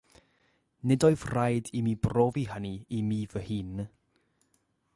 [0.87, 3.77] Nid oedd raid i mi brofi hynny i mi fy hun.